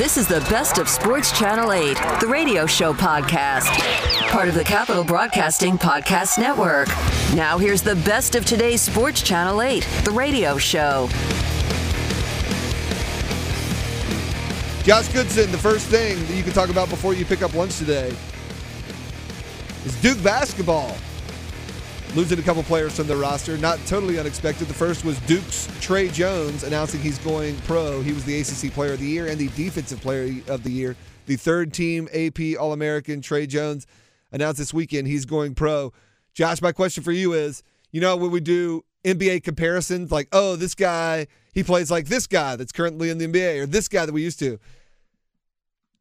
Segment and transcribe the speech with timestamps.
[0.00, 3.68] This is the Best of Sports Channel 8, the radio show podcast,
[4.30, 6.88] part of the Capitol Broadcasting Podcast Network.
[7.34, 11.06] Now, here's the best of today's Sports Channel 8, the radio show.
[14.84, 17.76] Josh Goodson, the first thing that you can talk about before you pick up lunch
[17.76, 18.10] today
[19.84, 20.96] is Duke basketball.
[22.16, 24.66] Losing a couple players from their roster, not totally unexpected.
[24.66, 28.02] The first was Duke's Tre Jones announcing he's going pro.
[28.02, 30.96] He was the ACC Player of the Year and the Defensive Player of the Year.
[31.26, 33.86] The third team AP All American Tre Jones
[34.32, 35.92] announced this weekend he's going pro.
[36.34, 40.56] Josh, my question for you is you know, when we do NBA comparisons, like, oh,
[40.56, 44.06] this guy, he plays like this guy that's currently in the NBA or this guy
[44.06, 44.58] that we used to.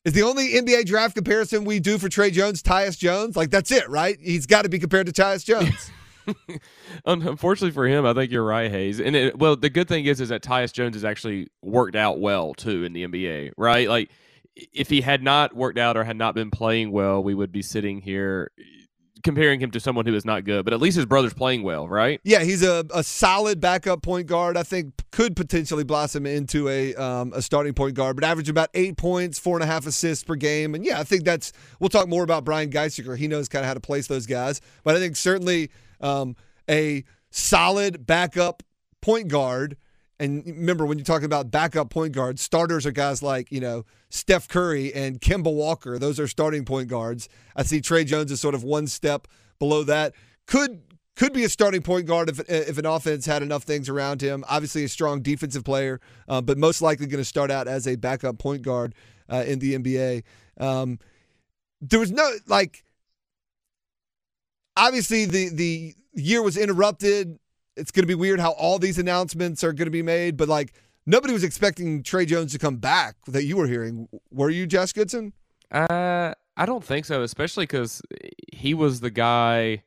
[0.06, 3.36] Is the only NBA draft comparison we do for Tre Jones Tyus Jones?
[3.36, 4.18] Like, that's it, right?
[4.22, 5.92] He's got to be compared to Tyus Jones.
[7.06, 9.00] Unfortunately for him, I think you're right, Hayes.
[9.00, 12.20] And it, well, the good thing is, is that Tyus Jones has actually worked out
[12.20, 13.88] well too in the NBA, right?
[13.88, 14.10] Like,
[14.74, 17.62] if he had not worked out or had not been playing well, we would be
[17.62, 18.52] sitting here
[19.24, 21.88] comparing him to someone who is not good, but at least his brother's playing well,
[21.88, 22.22] right?
[22.24, 24.58] Yeah, he's a, a solid backup point guard.
[24.58, 28.70] I think could potentially blossom into a um, a starting point guard, but average about
[28.74, 30.76] eight points, four and a half assists per game.
[30.76, 33.18] And yeah, I think that's we'll talk more about Brian Geisinger.
[33.18, 35.70] He knows kind of how to place those guys, but I think certainly
[36.02, 36.36] um,
[36.70, 38.64] a solid backup
[39.02, 39.78] point guard
[40.20, 43.86] and remember, when you talk about backup point guards, starters are guys like, you know,
[44.10, 45.98] Steph Curry and Kemba Walker.
[45.98, 47.30] Those are starting point guards.
[47.56, 49.28] I see Tre Jones is sort of one step
[49.60, 50.14] below that.
[50.46, 50.82] Could
[51.16, 54.44] could be a starting point guard if, if an offense had enough things around him.
[54.50, 57.96] Obviously, a strong defensive player, uh, but most likely going to start out as a
[57.96, 58.96] backup point guard
[59.30, 60.24] uh, in the NBA.
[60.60, 61.00] Um,
[61.82, 62.84] there was no like.
[64.80, 67.38] Obviously, the the year was interrupted
[67.80, 70.50] it's going to be weird how all these announcements are going to be made, but
[70.50, 70.74] like
[71.06, 74.08] nobody was expecting Tre Jones to come back that you were hearing.
[74.32, 75.34] Were you, Josh Goodson?
[75.72, 78.02] Uh, I don't think so, especially because
[78.54, 79.84] he was the guy.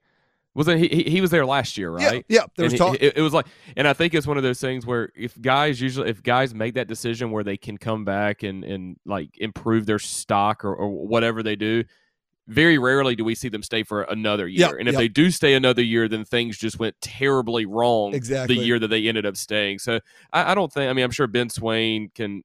[0.55, 1.05] Wasn't he?
[1.05, 2.27] He was there last year, right?
[2.29, 2.97] Yeah, yeah there was talk.
[3.01, 5.81] It, it, was like, and I think it's one of those things where if guys
[5.81, 9.87] usually, if guys make that decision where they can come back and and like improve
[9.87, 11.85] their stock or, or whatever they do,
[12.49, 14.69] very rarely do we see them stay for another year.
[14.69, 15.01] Yep, and if yep.
[15.01, 18.57] they do stay another year, then things just went terribly wrong exactly.
[18.57, 19.79] the year that they ended up staying.
[19.79, 20.01] So
[20.33, 20.91] I, I, don't think.
[20.91, 22.43] I mean, I'm sure Ben Swain can,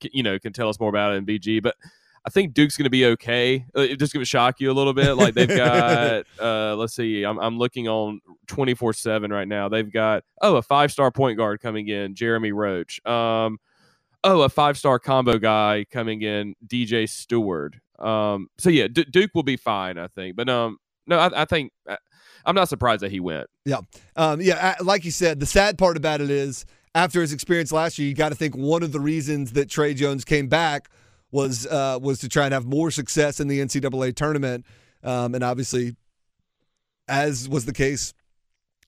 [0.00, 1.74] can, you know, can tell us more about it in BG, but.
[2.26, 3.64] I think Duke's going to be okay.
[3.74, 5.14] Uh, it's just going to shock you a little bit.
[5.14, 9.70] Like they've got, uh, let's see, I'm, I'm looking on 24 seven right now.
[9.70, 13.00] They've got, oh, a five star point guard coming in, Jeremy Roach.
[13.06, 13.58] Um,
[14.24, 17.80] oh, a five star combo guy coming in, DJ Steward.
[17.98, 20.36] Um, so yeah, D- Duke will be fine, I think.
[20.36, 21.96] But um, no, I, I think uh,
[22.44, 23.48] I'm not surprised that he went.
[23.64, 23.80] Yeah,
[24.16, 24.76] um, yeah.
[24.80, 26.64] Like you said, the sad part about it is
[26.94, 29.94] after his experience last year, you got to think one of the reasons that Tre
[29.94, 30.88] Jones came back
[31.30, 34.64] was uh, was to try and have more success in the NCAA tournament,
[35.02, 35.96] um, and obviously,
[37.06, 38.14] as was the case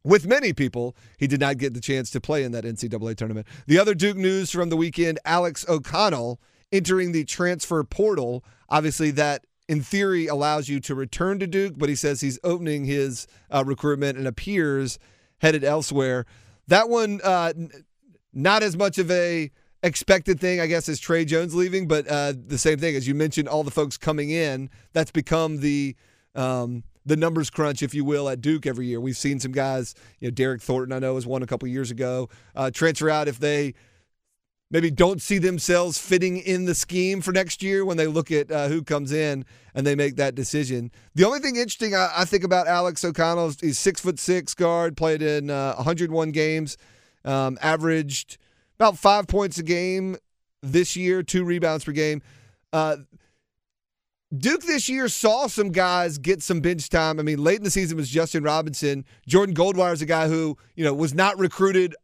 [0.03, 3.47] with many people, he did not get the chance to play in that NCAA tournament.
[3.66, 6.41] The other Duke news from the weekend: Alex O'Connell
[6.72, 8.44] entering the transfer portal.
[8.69, 12.84] Obviously, that in theory allows you to return to Duke, but he says he's opening
[12.84, 14.98] his uh, recruitment and appears
[15.38, 16.26] headed elsewhere.
[16.69, 17.53] That one, uh,
[18.32, 19.50] not as much of a
[19.82, 23.14] expected thing, I guess, as Tre Jones leaving, but uh, the same thing as you
[23.14, 24.70] mentioned, all the folks coming in.
[24.92, 25.97] That's become the
[26.34, 29.00] um, the numbers crunch, if you will, at Duke every year.
[29.00, 31.91] We've seen some guys, you know, Derryck Thornton, I know, was one a couple years
[31.91, 33.75] ago, uh, transfer out if they
[34.70, 38.50] maybe don't see themselves fitting in the scheme for next year when they look at
[38.50, 39.44] uh, who comes in
[39.75, 40.91] and they make that decision.
[41.14, 44.54] The only thing interesting I, I think about Alex O'Connell is he's six foot six
[44.54, 46.76] guard, played in uh, 101 games,
[47.25, 48.38] um, averaged
[48.78, 50.16] about five points a game
[50.62, 52.22] this year, two rebounds per game.
[52.72, 52.97] Uh,
[54.36, 57.19] Duke this year saw some guys get some bench time.
[57.19, 59.04] I mean, late in the season was Justin Robinson.
[59.26, 61.97] Jordan Goldwire is a guy who, you know, was not recruited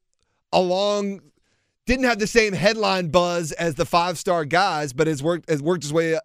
[0.53, 1.21] along
[1.87, 5.63] didn't have the same headline buzz as the five star guys, but has worked has
[5.63, 6.19] worked his way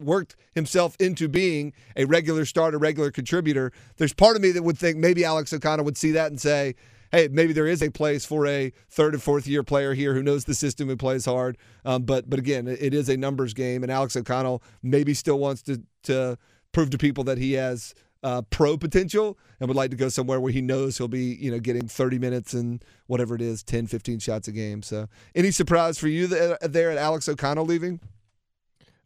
[0.00, 3.72] worked himself into being a regular starter, regular contributor.
[3.98, 6.74] There's part of me that would think maybe Alex O'Connell would see that and say,
[7.10, 10.22] "Hey, maybe there is a place for a third and fourth year player here who
[10.22, 13.82] knows the system and plays hard." Um, but but again, it is a numbers game,
[13.82, 16.38] and Alex O'Connell maybe still wants to to
[16.72, 20.40] prove to people that he has uh, pro potential and would like to go somewhere
[20.40, 23.86] where he knows he'll be, you know, getting 30 minutes and whatever it is, 10,
[23.86, 24.82] 15 shots a game.
[24.82, 28.00] So, any surprise for you there at Alex O'Connell leaving?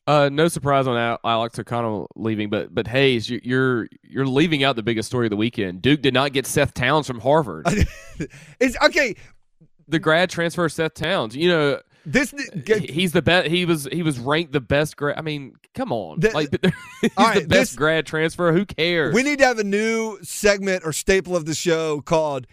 [0.06, 4.82] Uh, no surprise on Alex O'Connell leaving, but but Hayes, you're you're leaving out the
[4.82, 5.82] biggest story of the weekend.
[5.82, 7.66] Duke did not get Seth Towns from Harvard.
[8.60, 9.16] it's okay.
[9.88, 11.34] The grad transfer Seth Towns.
[11.34, 12.32] You know, this
[12.88, 13.48] He's the best.
[13.48, 15.18] He was he was ranked the best grad.
[15.18, 16.48] I mean, come on, The- like
[17.02, 18.52] he's right, the best this- grad transfer.
[18.52, 19.12] Who cares?
[19.14, 22.46] we need to have a new segment or staple of the show called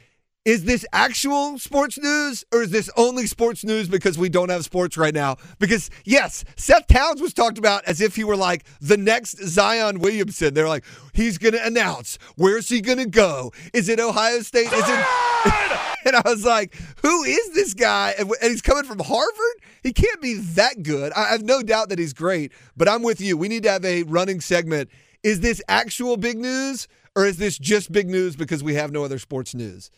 [0.45, 4.66] is this actual sports news or is this only sports news because we don't have
[4.66, 5.38] sports right now?
[5.57, 10.00] Because yes, Seth Towns was talked about as if he were like the next Zion
[10.00, 10.54] Williamson.
[10.54, 13.54] They're like, he's going to announce where's he going to go?
[13.74, 14.68] Is it Ohio State?
[14.68, 15.06] Is it?
[16.06, 18.13] and I was like, who is this guy?
[18.19, 19.63] And, and he's coming from Harvard.
[19.81, 21.13] He can't be that good.
[21.13, 22.51] I have no doubt that he's great.
[22.75, 23.38] But I'm with you.
[23.38, 24.90] We need to have a running segment.
[25.24, 29.06] Is this actual big news or is this just big news because we have no
[29.06, 29.90] other sports news?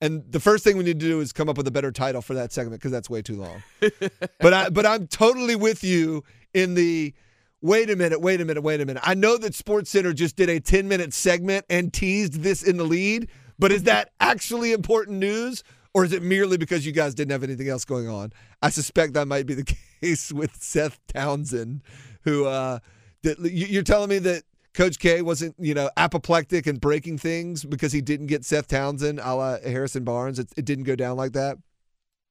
[0.00, 2.20] And the first thing we need to do is come up with a better title
[2.20, 3.62] for that segment because that's way too long.
[4.40, 6.22] but I but I'm totally with you
[6.52, 7.14] in the
[7.62, 9.02] wait a minute, wait a minute, wait a minute.
[9.06, 12.76] I know that Sports Center just did a 10 minute segment and teased this in
[12.76, 13.28] the lead,
[13.58, 15.62] but is that actually important news?
[15.94, 18.30] Or is it merely because you guys didn't have anything else going on?
[18.60, 19.64] I suspect that might be the
[20.02, 21.80] case with Seth Townsend,
[22.20, 22.80] who uh,
[23.22, 24.42] that you- you're telling me that
[24.76, 29.18] Coach K wasn't, you know, apoplectic and breaking things because he didn't get Seth Townsend,
[29.20, 30.38] a la Harrison Barnes.
[30.38, 31.56] It, it didn't go down like that.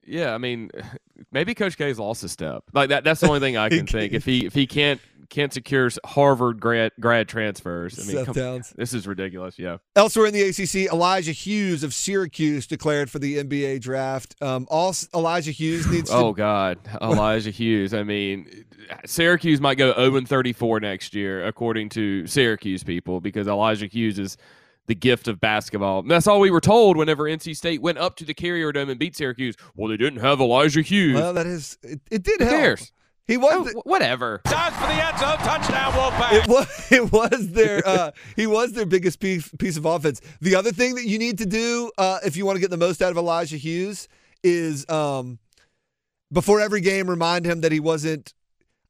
[0.06, 0.72] Yeah, I mean,
[1.32, 2.64] maybe Coach K's lost a step.
[2.74, 3.04] Like that.
[3.04, 4.14] That's the only thing I can think.
[4.14, 8.94] If he if he can't can't secure Harvard grad grad transfers, I mean, come, this
[8.94, 9.58] is ridiculous.
[9.58, 9.78] Yeah.
[9.96, 14.36] Elsewhere in the ACC, Elijah Hughes of Syracuse declared for the NBA draft.
[14.42, 17.94] Um, all Elijah Hughes needs to Oh God, Elijah Hughes.
[17.94, 18.66] I mean,
[19.06, 24.20] Syracuse might go 0 and 34 next year, according to Syracuse people, because Elijah Hughes
[24.20, 24.38] is
[24.88, 26.00] the gift of basketball.
[26.00, 28.90] And that's all we were told whenever NC State went up to the Carrier Dome
[28.90, 29.56] and beat Syracuse.
[29.76, 31.16] Well, they didn't have Elijah Hughes.
[31.16, 32.02] Well, that is it.
[32.12, 32.58] it did Who help.
[32.60, 32.92] cares?
[33.28, 33.52] He was.
[33.56, 34.42] Oh, the- whatever.
[34.46, 35.38] Dives for the end zone.
[35.40, 36.34] Touchdown, Wolfpack.
[36.44, 40.22] it was it was their uh, he was their biggest piece, piece of offense.
[40.42, 42.78] The other thing that you need to do uh, if you want to get the
[42.78, 44.08] most out of Elijah Hughes
[44.44, 45.40] is um,
[46.32, 48.34] before every game remind him that he wasn't.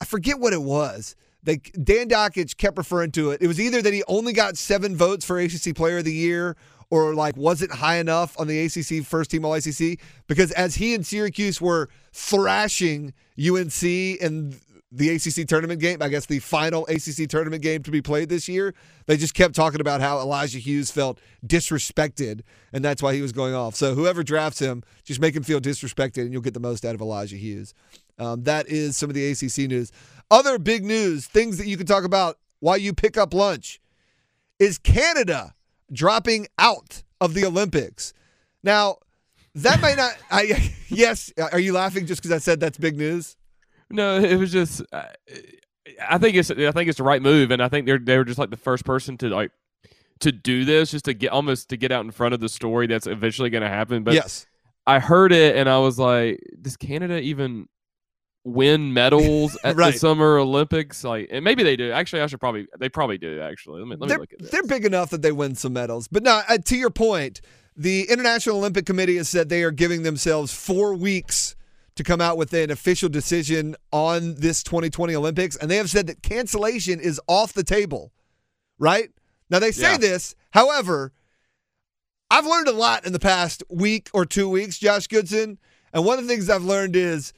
[0.01, 1.15] I forget what it was.
[1.45, 3.41] They Dan Dakich kept referring to it.
[3.41, 6.57] It was either that he only got seven votes for ACC Player of the Year,
[6.89, 9.99] or like wasn't high enough on the ACC first team All ACC.
[10.27, 14.55] Because as he and Syracuse were thrashing UNC in
[14.91, 18.47] the ACC tournament game, I guess the final ACC tournament game to be played this
[18.47, 18.73] year,
[19.07, 22.41] they just kept talking about how Elijah Hughes felt disrespected,
[22.71, 23.75] and that's why he was going off.
[23.75, 26.95] So whoever drafts him, just make him feel disrespected, and you'll get the most out
[26.95, 27.73] of Elijah Hughes.
[28.17, 29.91] Um, that is some of the ACC news.
[30.31, 33.79] Other big news, things that you can talk about while you pick up lunch,
[34.59, 35.53] is Canada
[35.91, 38.13] dropping out of the Olympics.
[38.63, 38.97] Now,
[39.55, 40.15] that might not.
[40.29, 41.31] I yes.
[41.37, 43.37] Are you laughing just because I said that's big news?
[43.89, 44.81] No, it was just.
[44.91, 45.05] Uh,
[46.07, 46.51] I think it's.
[46.51, 48.57] I think it's the right move, and I think they're they were just like the
[48.57, 49.51] first person to like
[50.19, 52.87] to do this, just to get almost to get out in front of the story
[52.87, 54.03] that's eventually going to happen.
[54.03, 54.45] But yes.
[54.87, 57.67] I heard it, and I was like, does Canada even
[58.45, 59.91] win medals at Right.
[59.93, 61.03] the Summer Olympics?
[61.03, 61.91] Like, and maybe they do.
[61.91, 62.67] Actually, I should probably.
[62.79, 63.41] They probably do.
[63.41, 64.51] Actually, let me let me they're, look at this.
[64.51, 66.07] they're big enough that they win some medals.
[66.07, 67.41] But no, uh, to your point,
[67.75, 71.55] the International Olympic Committee has said they are giving themselves four weeks
[71.95, 75.55] to come out with an official decision on this 2020 Olympics.
[75.55, 78.11] And they have said that cancellation is off the table,
[78.77, 79.09] right?
[79.49, 79.97] Now, they say Yeah.
[79.97, 80.35] this.
[80.51, 81.13] However,
[82.29, 85.57] I've learned a lot in the past week or two weeks, Josh Goodson.
[85.93, 87.31] And one of the things I've learned is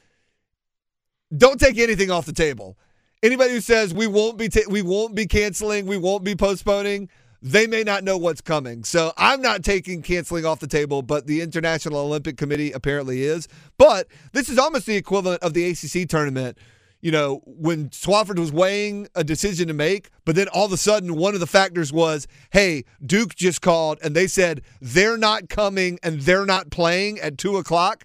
[1.35, 2.77] don't take anything off the table.
[3.23, 7.09] Anybody who says we won't be ta- we won't be canceling, we won't be postponing,
[7.41, 8.83] they may not know what's coming.
[8.83, 13.47] So I'm not taking canceling off the table, but the International Olympic Committee apparently is.
[13.77, 16.57] But this is almost the equivalent of the ACC tournament.
[16.99, 20.77] You know, when Swofford was weighing a decision to make, but then all of a
[20.77, 25.47] sudden one of the factors was, hey, Duke just called and they said they're not
[25.47, 28.03] coming and they're not playing at two o'clock.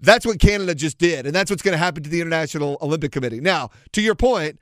[0.00, 3.12] That's what Canada just did, and that's what's going to happen to the International Olympic
[3.12, 3.40] Committee.
[3.40, 4.60] Now, to your point,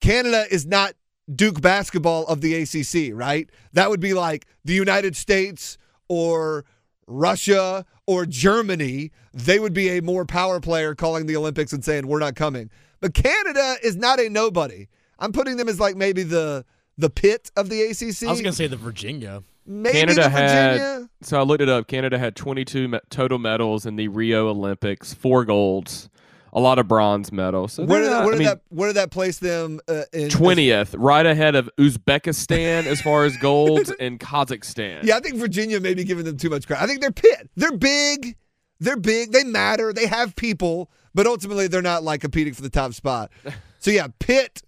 [0.00, 0.94] Canada is not
[1.34, 3.48] Duke basketball of the ACC, right?
[3.72, 5.78] That would be like the United States
[6.08, 6.64] or
[7.06, 9.10] Russia or Germany.
[9.32, 12.70] They would be a more power player calling the Olympics and saying we're not coming.
[13.00, 14.86] But Canada is not a nobody.
[15.18, 16.64] I'm putting them as like maybe the
[16.96, 18.28] the pit of the ACC.
[18.28, 19.42] I was gonna say the Virginia.
[19.66, 21.86] Maybe Canada had- So I looked it up.
[21.88, 26.08] Canada had 22 me- total medals in the Rio Olympics, four golds,
[26.52, 27.72] a lot of bronze medals.
[27.74, 30.28] So Where did, not- where, did mean, that where did that place them uh, in
[30.28, 35.04] 20th, right ahead of Uzbekistan as far as golds and Kazakhstan.
[35.04, 36.82] Yeah, I think Virginia may be giving them too much credit.
[36.82, 37.50] I think they're pit.
[37.56, 38.36] They're big.
[38.80, 39.32] They're big.
[39.32, 39.92] They matter.
[39.92, 43.30] They have people, but ultimately they're not like competing for the top spot.
[43.80, 44.62] So yeah, Pitt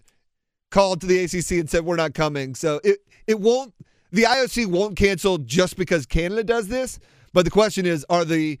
[0.69, 2.53] called to the ACC and said we're not coming.
[2.53, 3.73] So it it won't.
[4.11, 6.99] The IOC won't cancel just because Canada does this.
[7.33, 8.59] But the question is, are the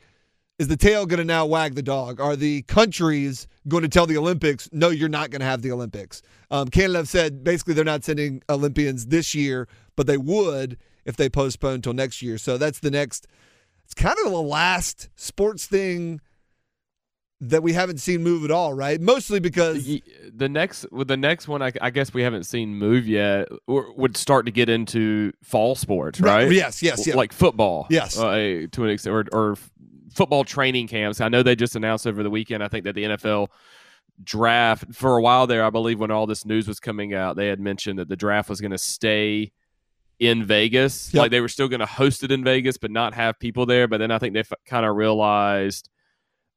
[0.59, 2.19] is the tail going to now wag the dog?
[2.19, 5.71] Are the countries going to tell the Olympics, no, you're not going to have the
[5.71, 6.23] Olympics?
[6.49, 11.15] Um, Canada have said basically they're not sending Olympians this year, but they would if
[11.15, 12.37] they postpone until next year.
[12.37, 13.27] So that's the next.
[13.85, 16.21] It's kind of the last sports thing
[17.39, 18.99] that we haven't seen move at all, right?
[18.99, 19.85] Mostly because
[20.35, 23.93] the next with the next one I, I guess we haven't seen move yet or
[23.95, 27.15] would start to get into fall sports right Yes, yes, yeah.
[27.15, 28.17] like football Yes.
[28.17, 29.55] uh, to an extent or, or
[30.13, 33.03] football training camps I know they just announced over the weekend I think that the
[33.03, 33.47] NFL
[34.23, 37.47] draft for a while there I believe when all this news was coming out they
[37.47, 39.51] had mentioned that the draft was going to stay
[40.19, 41.21] in Vegas Yep.
[41.21, 43.87] like they were still going to host it in Vegas but not have people there
[43.87, 45.89] but then I think they f- kind of realized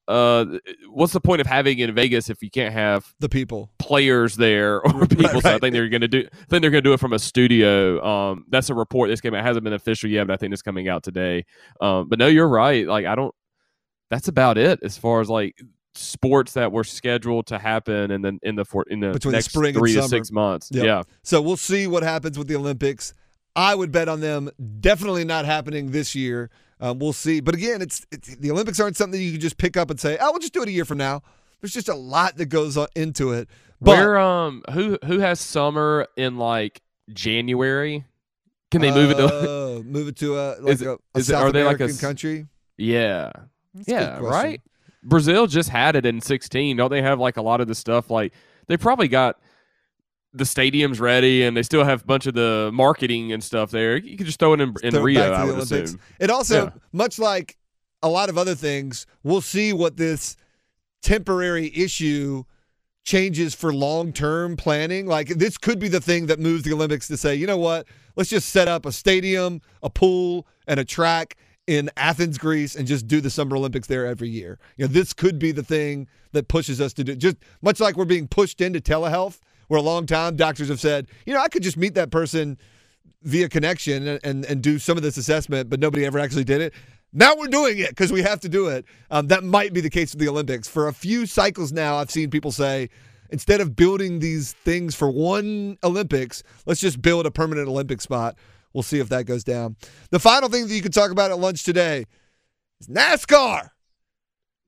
[0.09, 0.45] uh,
[0.89, 3.71] what's the point of having it in Vegas if you can't have the people.
[3.79, 5.41] players there or people.
[5.41, 6.27] So I think they're going to do.
[6.33, 8.05] I think they're going to do it from a studio.
[8.05, 9.41] Um, that's a report that's came out.
[9.41, 11.45] It hasn't been official yet, but I think it's coming out today.
[11.81, 12.87] Um, but no, you're right.
[12.87, 13.35] Like I don't.
[14.11, 15.55] That's about it as far as like
[15.95, 19.51] sports that were scheduled to happen and then in the for, in the Between next
[19.51, 20.69] spring and three to six months.
[20.73, 20.85] Yep.
[20.85, 21.03] Yeah.
[21.23, 23.15] So we'll see what happens with the Olympics.
[23.57, 26.51] I would bet on them definitely not happening this year.
[26.81, 27.41] Um, we'll see.
[27.41, 30.17] But again, it's, it's the Olympics aren't something you can just pick up and say,
[30.21, 31.23] "Oh, we'll just do it a year from now."
[31.61, 33.49] There's just a lot that goes on into it.
[33.83, 36.81] But Where um who who has summer in like
[37.13, 38.05] January?
[38.71, 39.27] Can they move it to?
[39.27, 41.81] uh, move it to a like Is a, a is it- South are they like
[41.81, 42.47] a American country?
[42.79, 43.33] yeah.
[43.75, 44.61] That's Yeah, right.
[45.03, 46.77] Brazil just had it in 16.
[46.77, 48.11] Don't they have like a lot of the stuff?
[48.11, 48.33] Like
[48.67, 49.39] they probably got
[50.33, 53.97] the stadiums ready, and they still have a bunch of the marketing and stuff there.
[53.97, 55.21] You could just throw it in, in Throw it Rio.
[55.31, 55.91] back I would Olympics.
[55.91, 56.01] assume.
[56.21, 56.71] It also, Yeah.
[56.93, 57.57] much like
[58.03, 60.37] a lot of other things, we'll see what this
[61.03, 62.45] temporary issue
[63.05, 65.07] changes for long term planning.
[65.07, 67.87] Like this could be the thing that moves the Olympics to say, you know what,
[68.17, 72.87] let's just set up a stadium, a pool, and a track in Athens, Greece, and
[72.87, 74.59] just do the Summer Olympics there every year.
[74.77, 77.97] You know, this could be the thing that pushes us to do just much like
[77.97, 79.39] we're being pushed into telehealth,
[79.71, 82.59] where a long time doctors have said, you know, I could just meet that person
[83.23, 86.61] via connection and, and, and do some of this assessment, but nobody ever actually did
[86.61, 86.75] it.
[87.13, 88.85] Now we're doing it because we have to do it.
[89.13, 90.67] Um, that might be the case with the Olympics.
[90.67, 92.91] For a few cycles now, I've seen people say,
[93.31, 98.37] instead of building these things for one Olympics, let's just build a permanent Olympic spot.
[98.73, 99.77] We'll see if that goes down.
[100.11, 102.07] The final thing that you could talk about at lunch today
[102.81, 103.71] is NASCAR.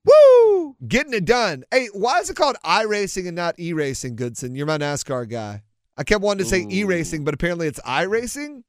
[0.05, 0.77] Woo!
[0.87, 1.65] Getting it done.
[1.71, 4.55] Hey, why is it called iRacing and not e-racing, Goodson?
[4.55, 5.63] You're my NASCAR guy.
[5.97, 6.69] I kept wanting to say Ooh.
[6.71, 8.63] e-racing, but apparently it's iRacing.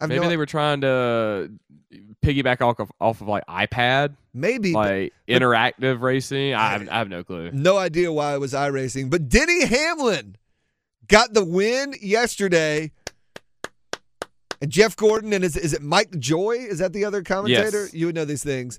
[0.00, 1.50] I've Maybe no, they were trying to
[2.22, 6.54] piggyback off of, off of like iPad, maybe but like interactive racing.
[6.54, 7.50] I have, I have no clue.
[7.52, 9.10] no idea why it was iRacing.
[9.10, 10.36] But Denny Hamlin
[11.06, 12.92] got the win yesterday.
[14.62, 16.52] And Jeff Gordon and is, is it Mike Joy?
[16.52, 17.84] Is that the other commentator?
[17.84, 17.94] Yes.
[17.94, 18.78] You would know these things.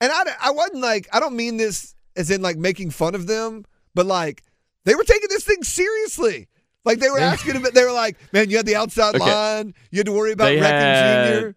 [0.00, 3.26] And I, I wasn't like, I don't mean this as in like making fun of
[3.26, 4.42] them, but like
[4.84, 6.48] they were taking this thing seriously.
[6.84, 9.24] Like they were asking him, they were like, man, you had the outside Okay.
[9.24, 9.74] line.
[9.90, 11.56] You had to worry about They wrecking had- Junior.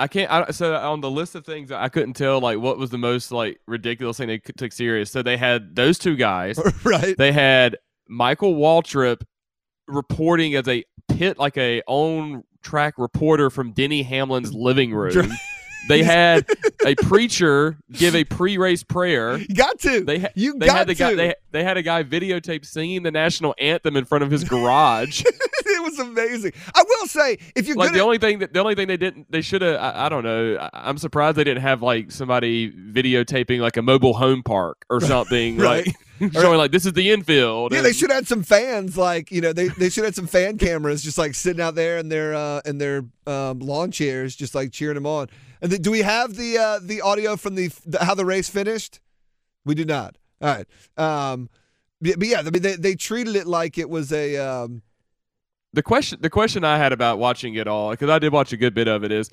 [0.00, 0.30] I can't.
[0.30, 3.32] I, so on the list of things, I couldn't tell like what was the most
[3.32, 5.10] like ridiculous thing they took serious.
[5.10, 6.56] So they had those two guys.
[6.84, 7.16] right.
[7.16, 7.76] They had
[8.08, 9.22] Michael Waltrip
[9.88, 15.32] reporting as a pit like a on track reporter from Denny Hamlin's living room.
[15.88, 16.46] They had
[16.84, 19.38] a preacher give a pre-race prayer.
[19.38, 20.00] You got to.
[20.04, 20.98] They ha- you they got had the to.
[20.98, 24.44] guy they, they had a guy videotape singing the national anthem in front of his
[24.44, 25.24] garage.
[25.78, 26.52] it was amazing.
[26.74, 28.96] I will say, if you're like gonna the only thing that the only thing they
[28.96, 32.10] didn't they should have I, I don't know I, I'm surprised they didn't have like
[32.10, 35.86] somebody videotaping like a mobile home park or something Right.
[36.20, 37.70] like showing like this is the infield.
[37.72, 40.08] Yeah, and- they should have had some fans, like you know, they, they should have
[40.08, 43.60] had some fan cameras, just like sitting out there in their uh, in their um,
[43.60, 45.28] lawn chairs, just like cheering them on.
[45.62, 48.48] And then, do we have the uh, the audio from the, the how the race
[48.48, 49.00] finished?
[49.64, 50.16] We do not.
[50.40, 50.66] All right.
[50.96, 51.50] Um,
[52.00, 54.36] but but yeah, I mean, they they treated it like it was a.
[54.38, 54.82] Um,
[55.72, 58.56] the question the question I had about watching it all because I did watch a
[58.56, 59.30] good bit of it is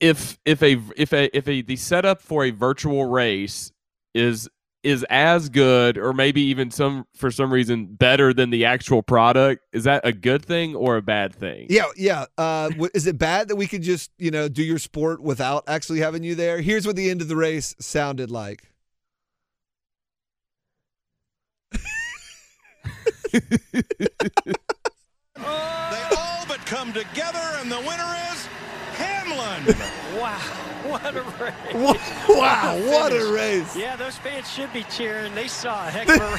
[0.00, 3.72] if if a if a if a the setup for a virtual race
[4.14, 4.48] is
[4.84, 9.64] is as good or maybe even some for some reason better than the actual product
[9.72, 12.26] is that a good thing or a bad thing yeah, yeah.
[12.38, 15.64] Uh, w- is it bad that we could just you know do your sport without
[15.66, 16.60] actually having you there?
[16.60, 18.62] Here's what the end of the race sounded like.
[25.38, 28.48] They all but come together, and the winner is
[28.96, 29.76] Hamlin.
[30.18, 30.38] Wow,
[30.88, 31.98] what a race.
[32.28, 33.76] Wow, what a race!
[33.76, 35.34] Yeah, those fans should be cheering.
[35.34, 36.30] They saw a heck of a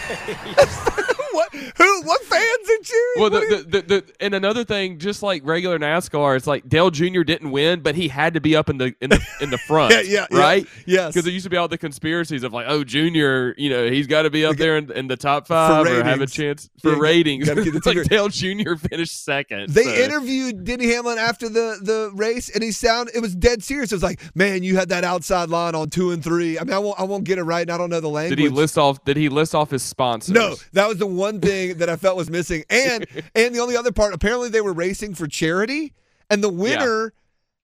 [1.03, 1.15] race.
[1.31, 1.53] what?
[1.53, 2.01] Who?
[2.03, 3.13] What fans are cheering?
[3.17, 7.21] Well, the, the, the, and another thing, just like regular NASCAR, it's like Dale Jr.
[7.23, 9.93] didn't win, but he had to be up in the in the in the front,
[9.93, 10.63] Yeah, yeah, yeah.
[10.85, 11.07] Yes.
[11.13, 14.07] Because there used to be all the conspiracies of like, oh, Junior, you know, he's
[14.07, 16.91] got to be up there in, in the top five or have a chance for
[16.93, 17.45] Yeah, ratings.
[17.47, 18.03] gotta get the it's like.
[18.09, 18.75] Dale Jr.
[18.75, 19.69] finished second.
[19.69, 23.63] They so- interviewed Denny Hamlin after the the race, and he sound it was dead
[23.63, 23.91] serious.
[23.91, 26.57] It was like, "Man, you had that outside line on two and three.
[26.59, 28.37] I mean, I won't I won't get it right, and I don't know the language.
[28.37, 29.03] Did he list off?
[29.05, 30.33] Did he list off his sponsors?
[30.33, 32.63] No, that was the one thing that I felt was missing.
[32.69, 35.93] And and the only other part, apparently they were racing for charity,
[36.29, 37.13] and the winner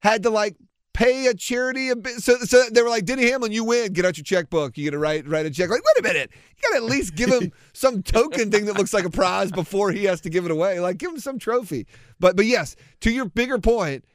[0.02, 0.56] had to like
[0.94, 2.22] pay a charity a bit.
[2.22, 3.94] So so they were like, Denny Hamlin, you win.
[3.94, 4.78] Get out your checkbook.
[4.78, 5.70] You got to write write a check.
[5.70, 8.78] Like, wait a minute, you got to at least give him some token thing that
[8.78, 10.80] looks like a prize before he has to give it away.
[10.80, 11.88] Like, give him some trophy.
[12.20, 14.06] But but yes, to your bigger point.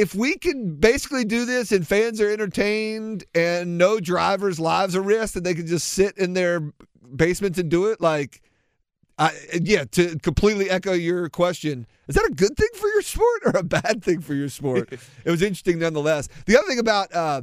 [0.00, 5.02] If we can basically do this and fans are entertained and no drivers' lives are
[5.02, 6.72] risked and they can just sit in their
[7.14, 8.40] basements and do it, like,
[9.18, 13.42] I, yeah, to completely echo your question, is that a good thing for your sport
[13.44, 14.90] or a bad thing for your sport?
[15.24, 16.30] it was interesting nonetheless.
[16.46, 17.42] The other thing about uh,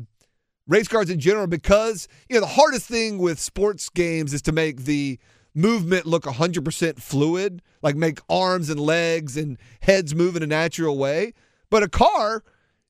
[0.68, 4.52] race cars in general, because you know the hardest thing with sports games is to
[4.52, 5.20] make the
[5.54, 10.98] movement look 100% fluid, like make arms and legs and heads move in a natural
[10.98, 11.34] way.
[11.70, 12.44] But a car,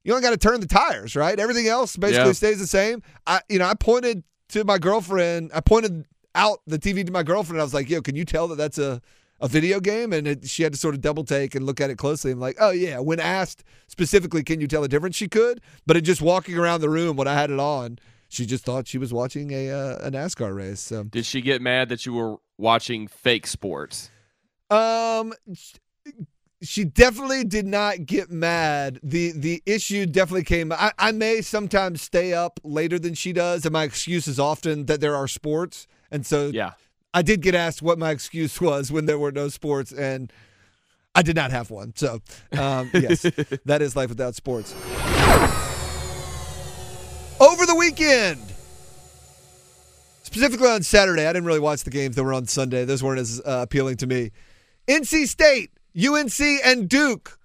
[0.04, 1.40] you only got to turn the tires, right?
[1.40, 2.34] Everything else basically Yeah.
[2.34, 3.02] stays the same.
[3.26, 5.52] I, you know, I pointed to my girlfriend.
[5.54, 6.06] I pointed
[6.36, 7.60] out the TV to my girlfriend.
[7.60, 9.02] I was like, "Yo, can you tell that that's a
[9.40, 11.90] a video game?" And it, she had to sort of double take and look at
[11.90, 12.32] it closely.
[12.32, 15.98] I'm like, "Oh yeah." When asked specifically, "Can you tell the difference?" She could, but
[15.98, 17.98] in just walking around the room when I had it on,
[18.30, 20.80] she just thought she was watching a uh, a NASCAR race.
[20.80, 24.12] So, Did she get mad that you were watching fake sports?
[24.70, 25.34] um.
[26.64, 29.00] She definitely did not get mad.
[29.04, 30.72] the The issue definitely came.
[30.72, 34.86] I, I may sometimes stay up later than she does, and my excuse is often
[34.88, 36.72] that there are sports, and so Yeah.
[37.14, 40.34] I did get asked what my excuse was when there were no sports, and
[41.14, 41.94] I did not have one.
[41.96, 42.22] So,
[42.58, 43.22] um, yes,
[43.66, 44.74] that is life without sports.
[47.40, 48.42] Over the weekend,
[50.24, 52.84] specifically on Saturday, I didn't really watch the games that were on Sunday.
[52.84, 54.32] Those weren't as uh, appealing to me.
[54.88, 57.40] NC State, UNC, and Duke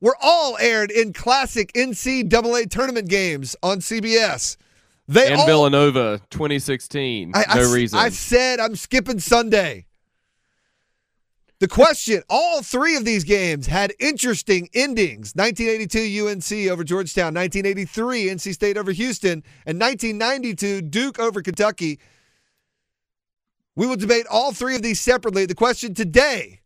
[0.00, 4.56] were all aired in classic NCAA tournament games on CBS.
[5.08, 7.32] They And all, Villanova, 2016.
[7.34, 7.98] I, I no s- reason.
[7.98, 9.86] I said I'm skipping Sunday.
[11.58, 18.26] The question all three of these games had interesting endings 1982 UNC over Georgetown, 1983
[18.26, 21.98] NC State over Houston, and 1992 Duke over Kentucky.
[23.74, 25.46] We will debate all three of these separately.
[25.46, 26.60] The question today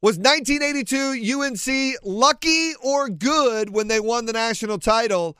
[0.00, 5.36] was 1982 UNC lucky or good when they won the national title?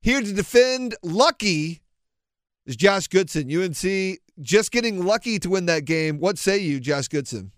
[0.00, 1.82] Here to defend lucky
[2.66, 3.50] is Josh Goodson.
[3.50, 6.18] UNC just getting lucky to win that game.
[6.18, 7.52] What say you, Josh Goodson?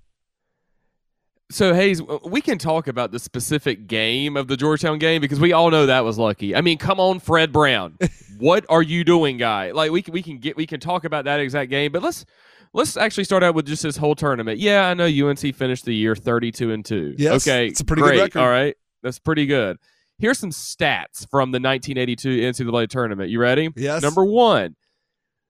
[1.50, 5.52] So Hayes, we can talk about the specific game of the Georgetown game because we
[5.52, 6.56] all know that was lucky.
[6.56, 7.98] I mean, come on, Fred Brown,
[8.38, 9.70] what are you doing, guy?
[9.72, 12.24] Like we can we can get we can talk about that exact game, but let's
[12.74, 14.58] let's actually start out with just this whole tournament.
[14.58, 17.14] Yeah, I know UNC finished the year thirty-two and two.
[17.16, 18.40] Yes, okay, it's a pretty good record.
[18.40, 19.78] All right, that's pretty good.
[20.18, 23.30] Here's some stats from the 1982 NCAA tournament.
[23.30, 23.70] You ready?
[23.74, 24.00] Yes.
[24.02, 24.76] Number one,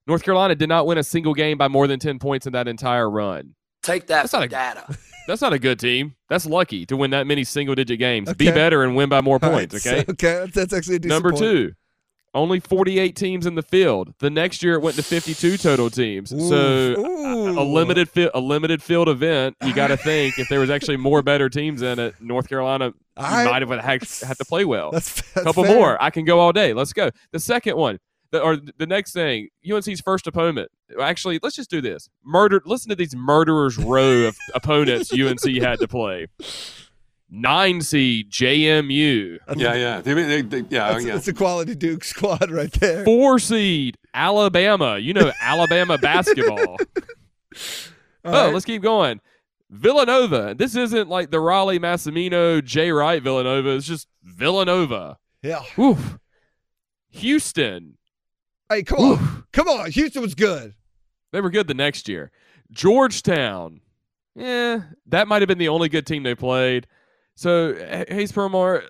[0.06, 2.68] North Carolina did not win a single game by more than ten points in that
[2.68, 3.54] entire run.
[3.82, 4.98] Take that That's not a- data.
[5.26, 6.16] That's not a good team.
[6.28, 8.32] That's lucky to win that many single digit games.
[8.34, 10.04] Be better and win by more All right, points, okay?
[10.10, 11.40] okay, that's, that's actually a decent Number point.
[11.42, 11.72] two,
[12.34, 14.12] only 48 teams in the field.
[14.18, 16.32] The next year it went to 52 total teams.
[16.32, 17.58] Ooh, So a- ooh.
[17.60, 20.96] a limited fi- a limited field event, you got to think if there was actually
[20.96, 23.44] more better teams in it, North Carolina right.
[23.44, 24.90] might have had, had to play well.
[24.90, 25.74] That's, A that's couple fair.
[25.74, 26.02] more.
[26.02, 26.72] I can go all day.
[26.74, 27.10] Let's go.
[27.32, 27.98] The second one,
[28.32, 30.68] the, or the next thing, UNC's first opponent.
[31.00, 32.08] Actually, let's just do this.
[32.24, 32.60] Murder.
[32.66, 36.26] Listen to these murderers row of opponents UNC had to play.
[37.36, 40.00] Nine seed JMU, Yeah, yeah.
[40.00, 41.14] They, they, they, yeah, That's, yeah.
[41.14, 43.04] that's a quality Duke squad right there.
[43.04, 44.98] four seed Alabama.
[44.98, 46.76] You know Alabama basketball.
[46.76, 46.76] All
[48.24, 48.52] oh, right.
[48.54, 49.20] let's keep going.
[49.68, 50.54] Villanova.
[50.56, 53.70] This isn't like the Rollie Massimino Jay Wright Villanova.
[53.70, 55.18] It's just Villanova.
[55.42, 55.62] yeah.
[55.76, 56.18] Oof.
[57.10, 57.96] Houston.
[58.68, 59.44] Hey, come on.
[59.52, 59.90] Come on.
[59.90, 60.74] Houston was good.
[61.32, 62.30] They were good the next year.
[62.70, 63.80] Georgetown.
[64.36, 66.86] Yeah, that might have been the only good team they played.
[67.34, 68.82] So H- Hayes Permar,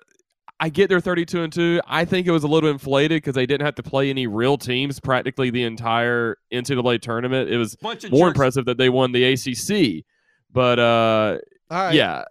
[0.59, 1.81] I get their 32 and 2.
[1.87, 4.57] I think it was a little inflated because they didn't have to play any real
[4.57, 7.49] teams practically the entire NCAA tournament.
[7.49, 8.13] It was more jerks.
[8.13, 10.05] impressive that they won the ACC.
[10.51, 11.37] But uh,
[11.69, 11.93] All right.
[11.93, 12.23] yeah,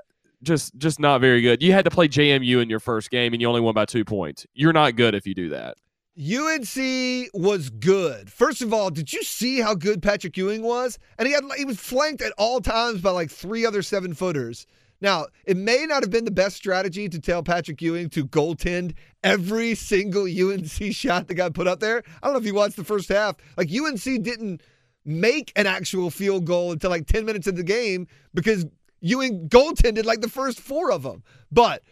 [0.43, 1.63] just just not very good.
[1.63, 4.05] You had to play JMU in your first game and you only won by two
[4.05, 4.47] points.
[4.55, 5.77] You're not good if you do that.
[6.17, 8.31] UNC was good.
[8.31, 10.99] First of all, did you see how good Patrick Ewing was?
[11.19, 14.67] And he had he was flanked at all times by like three other seven footers.
[15.01, 18.95] Now, it may not have been the best strategy to tell Patrick Ewing to goaltend
[19.23, 22.03] every single UNC shot that got put up there.
[22.23, 23.37] I don't know if you watched the first half.
[23.57, 24.63] Like UNC didn't
[25.05, 28.67] make an actual field goal until like 10 minutes of the game because
[29.01, 31.23] Ewing goaltended like the first four of them.
[31.53, 31.83] But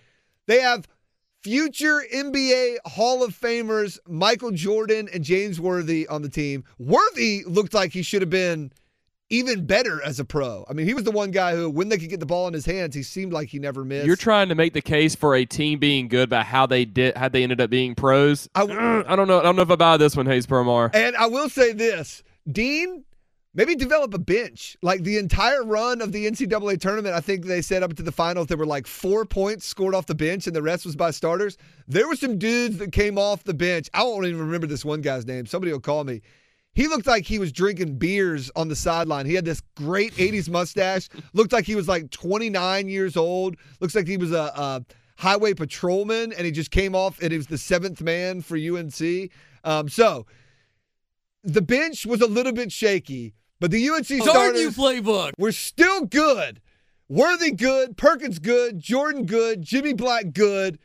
[0.47, 0.89] they have
[1.43, 6.65] future NBA Hall of Famers Michael Jordan and James Worthy on the team.
[6.79, 8.73] Worthy looked like he should have been
[9.33, 10.65] even better as a pro.
[10.69, 12.53] I mean, he was the one guy who, when they could get the ball in
[12.53, 14.07] his hands, he seemed like he never missed.
[14.07, 17.17] You're trying to make the case for a team being good by how they did,
[17.17, 18.49] how they ended up being pros.
[18.55, 18.63] I,
[19.09, 19.41] I don't know.
[19.41, 20.91] I don't know if I buy this one, Hayes Permar.
[20.95, 23.05] And I will say this, Dean.
[23.55, 24.79] Maybe develop a bench.
[24.81, 28.11] Like the entire run of the NCAA tournament, I think they said up to the
[28.11, 31.11] finals, there were like four points scored off the bench and the rest was by
[31.11, 31.59] starters.
[31.87, 33.91] There were some dudes that came off the bench.
[33.93, 35.45] I won't even remember this one guy's name.
[35.45, 36.23] Somebody will call me.
[36.75, 39.27] He looked like he was drinking beers on the sideline.
[39.27, 41.09] He had this great 80s mustache.
[41.35, 43.57] looked like he was like 29 years old.
[43.81, 44.85] Looks like he was a, a
[45.19, 49.31] highway patrolman and he just came off and he was the seventh man for UNC.
[49.65, 50.27] Um, so
[51.45, 55.33] the bench was a little bit shaky, but the UNC Darn starters you, playbook.
[55.39, 56.61] were still good.
[57.09, 60.79] Worthy good, Perkins good, Jordan good, Jimmy Black good.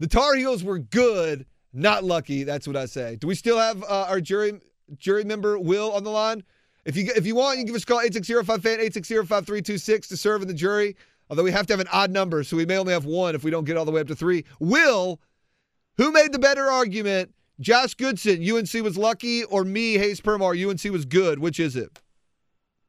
[0.00, 2.42] The Tar Heels were good, not lucky.
[2.42, 3.14] That's what I say.
[3.16, 4.60] Do we still have uh, our jury
[4.96, 6.42] jury member Will on the line?
[6.84, 10.16] If you if you want, you can give us a call 8605 fan 860 to
[10.16, 10.96] serve in the jury.
[11.30, 13.44] Although we have to have an odd number, so we may only have one if
[13.44, 14.44] we don't get all the way up to three.
[14.60, 15.20] Will,
[15.98, 17.34] who made the better argument?
[17.60, 21.40] Josh Goodson, UNC was lucky, or me, Hayes Permar, UNC was good.
[21.40, 22.00] Which is it?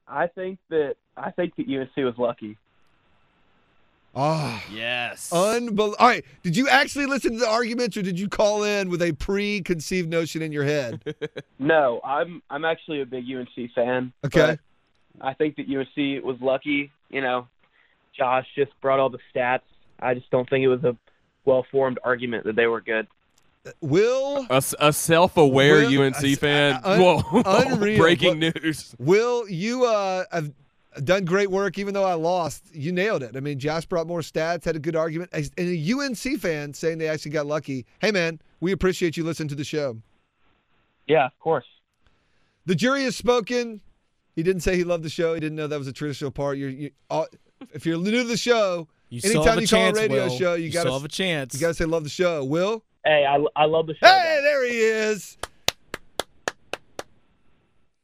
[0.07, 2.57] I think that I think that UNC was lucky.
[4.21, 4.63] Ah.
[4.73, 5.31] Yes.
[5.31, 5.95] Unbelievable.
[5.97, 6.25] All right.
[6.43, 10.09] Did you actually listen to the arguments or did you call in with a preconceived
[10.09, 11.01] notion in your head?
[11.61, 14.13] No, I'm I'm actually a big UNC fan.
[14.25, 14.57] Okay.
[15.21, 16.89] I think that UNC was lucky.
[17.09, 17.47] You know,
[18.17, 19.61] Josh just brought all the stats.
[19.99, 20.95] I just don't think it was a
[21.43, 23.07] well-formed argument that they were good.
[23.81, 26.79] Will a self-aware Will- UNC uh, fan.
[26.83, 27.41] uh, un- Whoa!
[27.45, 28.95] unreal, Breaking but- news.
[28.97, 30.51] Will you uh have
[31.03, 32.63] done great work even though I lost.
[32.73, 33.35] You nailed it.
[33.35, 35.29] I mean, Josh brought more stats, had a good argument.
[35.33, 37.85] And a UNC fan saying they actually got lucky.
[37.99, 39.97] Hey man, we appreciate you listening to the show.
[41.07, 41.65] Yeah, of course.
[42.65, 43.81] The jury has spoken.
[44.35, 45.33] He didn't say he loved the show.
[45.33, 46.57] He didn't know that was a traditional part.
[46.57, 47.27] You're, you, all,
[47.73, 50.23] if you're new to the show, You still anytime have a you call a radio
[50.25, 50.37] Will.
[50.37, 51.53] show, you, gotta still have a chance.
[51.53, 52.43] you gotta say love the show.
[52.45, 52.83] Will.
[53.03, 54.05] Hey, I, I love the show.
[54.05, 54.43] Hey, guys.
[54.43, 55.37] there he is.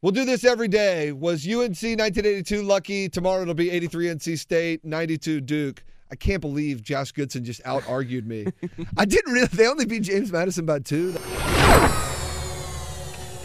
[0.01, 1.11] We'll do this every day.
[1.11, 3.09] Was UNC 1982 lucky?
[3.09, 5.83] Tomorrow it'll be 83 NC State, 92 Duke.
[6.11, 8.45] I can't believe Josh Goodson just out argued me.
[8.97, 9.47] I didn't really.
[9.47, 11.15] They only beat James Madison by two.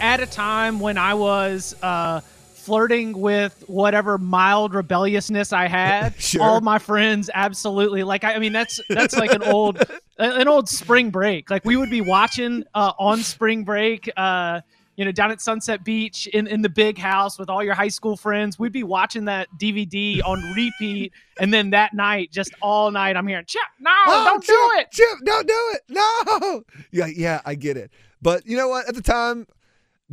[0.01, 6.15] at a time when I was uh, flirting with whatever mild rebelliousness I had.
[6.21, 6.43] Sure.
[6.43, 8.23] All my friends absolutely like.
[8.25, 9.83] I, I mean, that's that's like an old
[10.19, 11.49] an old spring break.
[11.51, 14.11] Like we would be watching uh, on spring break.
[14.17, 14.61] Uh,
[15.01, 17.89] you know, down at Sunset Beach in, in the big house with all your high
[17.89, 18.59] school friends.
[18.59, 21.15] We'd be watching that DVD on repeat.
[21.41, 24.71] and then that night, just all night, I'm hearing, Chip, no, Oh, don't Chip, do
[24.75, 24.91] it.
[24.93, 25.83] Chip, don't do it.
[25.89, 26.63] No.
[26.93, 27.91] Yeah, yeah, I get it.
[28.21, 28.87] But you know what?
[28.89, 29.47] At the time,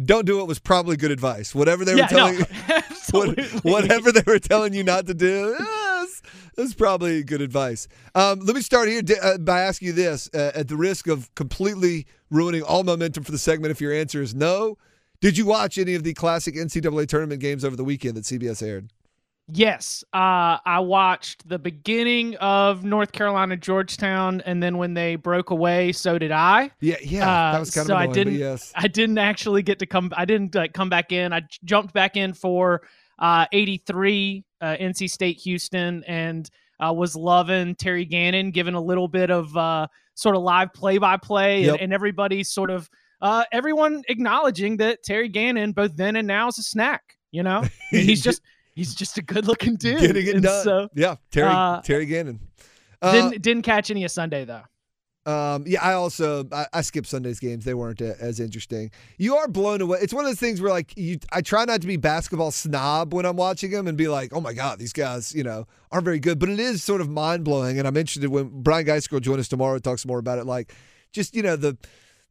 [0.05, 1.53] don't do it was probably good advice.
[1.53, 2.45] Whatever they were Yeah, telling no,
[3.11, 5.67] what, whatever they were telling you not to do, yes,
[6.57, 7.87] that's probably good advice.
[8.15, 11.33] Um, let me start here uh, by asking you this: uh, at the risk of
[11.35, 14.77] completely ruining all momentum for the segment, if your answer is no,
[15.21, 18.61] did you watch any of the classic NCAA tournament games over the weekend that CBS
[18.61, 18.91] aired?
[19.49, 25.51] Yes, uh, I watched the beginning of North Carolina Georgetown, and then when they broke
[25.51, 26.69] away, so did I.
[26.81, 28.33] Yeah, yeah, Uh, that was kind of I annoying, didn't.
[28.33, 28.73] but yes.
[28.75, 30.11] I didn't actually get to come.
[30.17, 31.31] I didn't like come back in.
[31.31, 32.81] I jumped back in for
[33.21, 36.49] '83 uh, NC State Houston, and
[36.79, 41.67] uh, was loving Terry Gannon giving a little bit of uh, sort of live play-by-play,
[41.67, 42.89] and, and everybody sort of
[43.21, 47.17] uh, everyone acknowledging that Terry Gannon, both then and now, is a snack.
[47.31, 48.41] You know, he's just
[48.75, 49.99] he's just a good-looking dude.
[49.99, 50.63] Getting it And done.
[50.63, 52.39] So yeah, Terry uh, Terry Gannon.
[53.01, 54.63] Uh, didn't didn't catch any of Sunday though.
[55.27, 57.65] Um, yeah, I also I, I skipped Sunday's games.
[57.65, 58.91] They weren't uh, as interesting.
[59.17, 59.99] You are blown away.
[60.01, 63.13] It's one of those things where like you, I try not to be basketball snob
[63.13, 66.05] when I'm watching them and be like, oh my god, these guys, you know, aren't
[66.05, 66.39] very good.
[66.39, 69.37] But it is sort of mind blowing, and I'm interested when Brian Geisler will join
[69.37, 69.77] us tomorrow.
[69.79, 70.73] Talks more about it, like
[71.11, 71.77] just you know the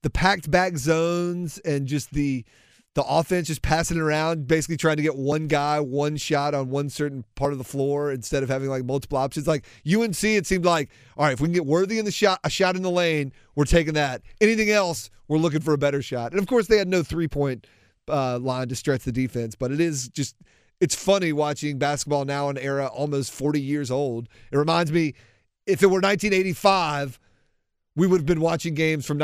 [0.00, 2.46] the packed back zones and just the
[2.96, 6.88] the offense just passing around, basically trying to get one guy, one shot on one
[6.88, 9.46] certain part of the floor instead of having like multiple options.
[9.46, 12.40] Like UNC, it seemed like, all right, if we can get Worthy in the shot,
[12.42, 14.22] a shot in the lane, we're taking that.
[14.40, 16.32] Anything else, we're looking for a better shot.
[16.32, 17.66] And of course, they had no three point
[18.09, 20.35] uh, line to stretch the defense, but it is just,
[20.80, 24.26] it's funny watching basketball now in an era almost 40 years old.
[24.50, 25.12] It reminds me,
[25.66, 27.20] if it were 1985,
[27.94, 29.18] we would have been watching games from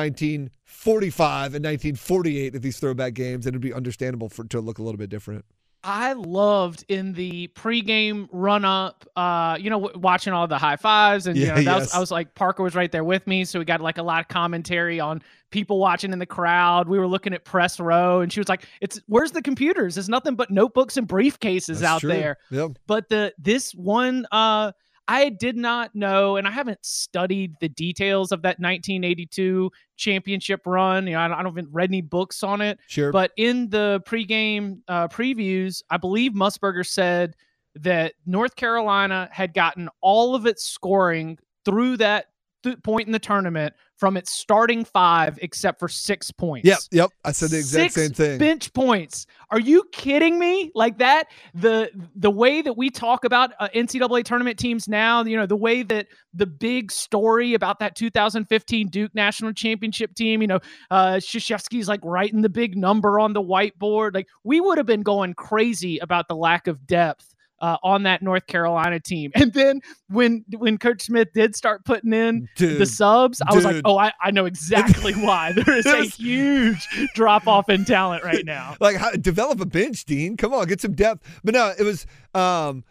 [0.73, 4.83] 1945 and 1948 at these throwback games, and it'd be understandable for to look a
[4.83, 5.45] little bit different.
[5.85, 10.77] I loved in the pregame run up, uh, you know, w- watching all the high
[10.77, 11.93] fives, and you Yeah, know, that was.
[11.95, 14.21] I was like, Parker was right there with me, so we got like a lot
[14.21, 16.89] of commentary on people watching in the crowd.
[16.89, 19.97] We were looking at press row, and she was like, "It's where's the computers?
[19.97, 22.11] There's nothing but notebooks and briefcases That's out true.
[22.11, 22.79] there." Yep.
[22.87, 24.71] but the this one uh
[25.13, 31.07] I did not know, and I haven't studied the details of that 1982 championship run.
[31.07, 32.79] You know, I don't, I don't haven't read any books on it.
[32.87, 33.13] Sure.
[33.13, 37.37] But in the pregame uh, previews, I believe Musburger said
[37.75, 42.29] that North Carolina had gotten all of its scoring through that
[42.63, 46.67] th- point in the tournament from its starting five, except for six points.
[46.67, 46.79] Yep.
[46.91, 47.11] Yep.
[47.25, 48.39] I said the exact Six same thing.
[48.39, 49.27] Bench points.
[49.51, 50.73] Are you kidding me?
[50.75, 51.29] Like that?
[51.55, 55.57] The the way that we talk about uh, NCAA tournament teams now, you know, the
[55.57, 60.59] way that the big story about that 2015 Duke national championship team, you know,
[60.91, 64.15] uh, Krzyzewski's like writing the big number on the whiteboard.
[64.15, 67.35] Like we would have been going crazy about the lack of depth.
[67.63, 72.13] Uh, on that North Carolina team, and then when when Coach Smith did start putting
[72.13, 76.03] in the subs, I was like, "Oh, I, I know exactly why there is a
[76.03, 80.37] huge drop off in talent right now." like how, develop a bench, Dean.
[80.37, 81.23] Come on, get some depth.
[81.45, 82.83] But no, it was um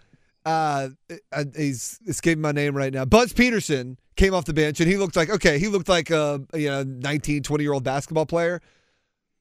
[0.46, 0.88] uh
[1.34, 3.04] uh, he's escaping my name right now.
[3.04, 6.42] Buzz Peterson came off the bench and he looked like okay, he looked like a
[6.54, 8.62] you know 19, 20 year old basketball player.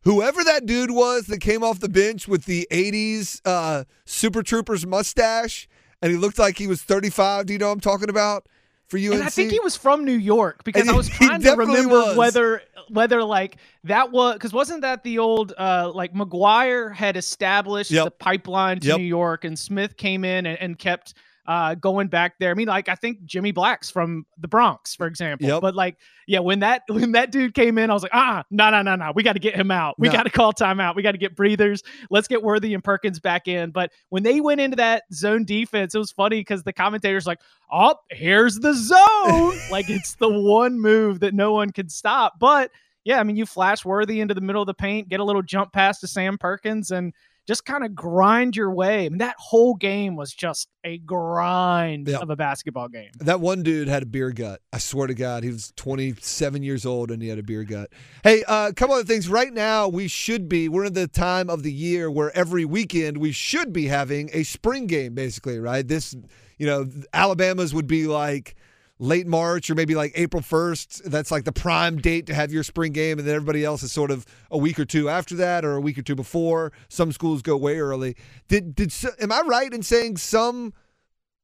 [0.04, 4.86] Whoever that dude was that came off the bench with the 80s uh, Super Troopers
[4.86, 5.68] mustache
[6.02, 7.46] and he looked like he was 35.
[7.46, 8.46] Do you know what I'm talking about?
[8.88, 9.12] For UNC?
[9.12, 11.90] And I think he was from New York because And I was trying to remember
[12.00, 12.16] was.
[12.16, 17.90] whether whether like that was because wasn't that the old uh like McGuire had established
[17.92, 18.04] Yep.
[18.06, 18.98] the pipeline to Yep.
[18.98, 21.14] New York and Smith came in and, and kept
[21.50, 22.52] uh going back there.
[22.52, 25.48] I mean, like I think Jimmy Black's from the Bronx, for example.
[25.48, 25.60] Yep.
[25.62, 25.96] But like,
[26.28, 28.94] yeah, when that when that dude came in, I was like, ah, no, no, no,
[28.94, 29.96] no, we got to get him out.
[29.98, 30.12] We No.
[30.12, 30.94] got to call timeout.
[30.94, 31.82] We got to get breathers.
[32.08, 33.72] Let's get Worthy and Perkins back in.
[33.72, 37.40] But when they went into that zone defense, it was funny because the commentators like,
[37.72, 39.58] oh, here's the zone.
[39.72, 42.38] like it's the one move that no one could stop.
[42.38, 42.70] But
[43.02, 45.42] yeah, I mean, you flash Worthy into the middle of the paint, get a little
[45.42, 47.12] jump pass to Sam Perkins, and
[47.46, 49.06] just kind of grind your way.
[49.06, 53.10] I mean, that whole game was just a grind of a basketball game.
[53.18, 54.60] That one dude had a beer gut.
[54.72, 57.90] I swear to God, he was 27 years old and he had a beer gut.
[58.22, 59.28] Hey, uh, a couple of things.
[59.28, 63.18] Right now, we should be, we're in the time of the year where every weekend
[63.18, 65.86] we should be having a spring game, basically, right?
[65.86, 66.14] This,
[66.58, 68.54] you know, Alabama's would be like
[69.00, 71.04] late March or maybe like April 1st.
[71.04, 73.18] That's like the prime date to have your spring game.
[73.18, 75.80] And then everybody else is sort of a week or two after that or a
[75.80, 76.72] week or two before.
[76.88, 78.14] Some schools go way early.
[78.46, 80.72] Did, did, am I right in saying some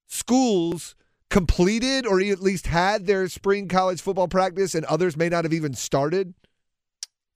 [0.07, 0.95] schools
[1.31, 5.53] completed or at least had their spring college football practice and others may not have
[5.53, 6.35] even started?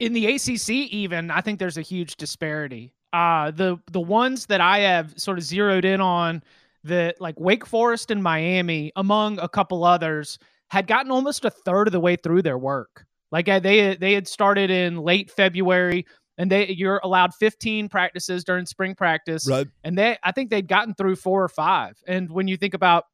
[0.01, 2.95] in the ACC even I think there's a huge disparity.
[3.13, 6.43] Uh the the ones that I have sort of zeroed in on
[6.85, 10.39] that like Wake Forest and Miami among a couple others
[10.71, 13.05] had gotten almost a third of the way through their work.
[13.33, 16.05] Like uh, they they had started in late February
[16.39, 19.67] and they you're allowed 15 practices during spring practice Right.
[19.85, 21.97] and they I think they'd gotten through four or five.
[22.07, 23.05] And when you think about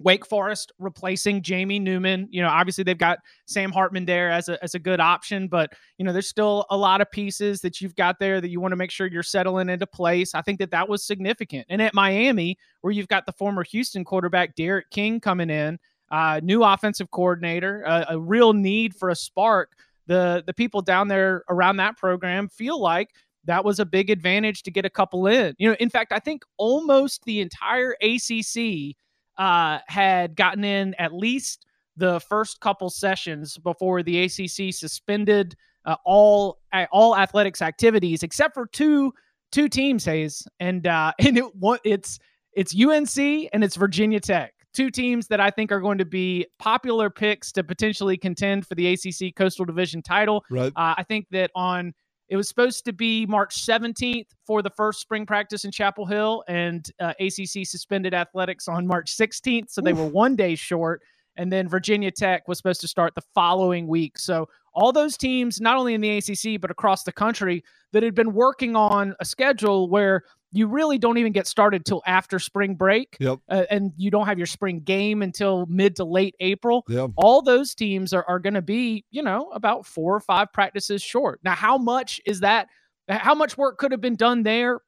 [0.00, 4.62] Wake Forest replacing Jamie Newman, you know, obviously they've got Sam Hartman there as a
[4.62, 7.94] as a good option, but you know, there's still a lot of pieces that you've
[7.94, 10.34] got there that you want to make sure you're settling into place.
[10.34, 11.66] I think that that was significant.
[11.68, 15.78] And at Miami, where you've got the former Houston quarterback D'Eriq King coming in,
[16.10, 19.72] uh, new offensive coordinator, uh, a real need for a spark.
[20.06, 23.10] The the people down there around that program feel like
[23.44, 25.54] that was a big advantage to get a couple in.
[25.58, 28.96] You know, in fact, I think almost the entire ACC
[29.38, 31.66] uh, had gotten in at least
[31.96, 36.58] the first couple sessions before the ACC suspended uh, all
[36.90, 39.12] all athletics activities except for two
[39.54, 41.44] two teams, Hayes, and uh, and it
[41.84, 42.18] it's
[42.54, 44.52] it's UNC and it's Virginia Tech.
[44.74, 48.74] Two teams that I think are going to be popular picks to potentially contend for
[48.74, 50.44] the ACC Coastal Division title.
[50.50, 50.72] Right.
[50.74, 51.94] Uh, I think that on
[52.34, 56.42] it was supposed to be March 17th for the first spring practice in Chapel Hill,
[56.48, 61.00] and uh, ACC suspended athletics on March 16th, so they were one day short.
[61.36, 64.18] And then Virginia Tech was supposed to start the following week.
[64.18, 68.16] So all those teams, not only in the ACC, but across the country, that had
[68.16, 72.76] been working on a schedule where you really don't even get started till after spring
[72.76, 73.16] break.
[73.18, 73.40] Yep.
[73.48, 76.84] Uh, and you don't have your spring game until mid to late April.
[76.88, 77.10] Yep.
[77.16, 81.02] All those teams are, are going to be, you know, about four or five practices
[81.02, 81.40] short.
[81.42, 82.68] Now, how much is that?
[83.08, 84.80] How much work could have been done there